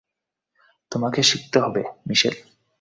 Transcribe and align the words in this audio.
তোমাকে 0.91 1.19
শিখতে 1.23 1.57
হবে, 1.59 1.81
মিশেল। 2.07 2.35